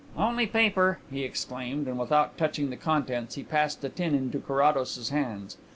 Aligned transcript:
"Only 0.17 0.47
paper!" 0.47 0.97
he 1.11 1.23
exclaimed, 1.23 1.87
and 1.87 1.99
without 1.99 2.35
touching 2.35 2.71
the 2.71 2.75
contents 2.75 3.35
he 3.35 3.43
passed 3.43 3.81
the 3.81 3.89
tin 3.89 4.15
into 4.15 4.39
Carrados's 4.39 5.11
hands. 5.11 5.57